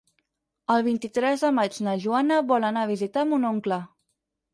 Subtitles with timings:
[0.75, 3.79] El vint-i-tres de maig na Joana vol anar a visitar mon oncle.